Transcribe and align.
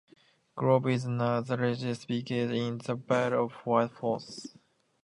Grove 0.55 0.87
is 0.87 1.05
now 1.05 1.41
the 1.41 1.55
largest 1.55 2.07
village 2.07 2.31
in 2.31 2.79
the 2.79 2.95
Vale 2.95 3.45
of 3.45 3.51
White 3.67 3.91
Horse. 3.91 4.47